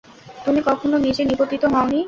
[0.45, 1.99] তুমি কখনও নিচে নিপতিত হওনি।